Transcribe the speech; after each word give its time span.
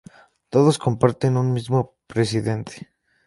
Todos 0.53 0.79
comparten 0.85 1.37
un 1.43 1.47
mismo 1.57 1.79
presidente. 2.11 2.75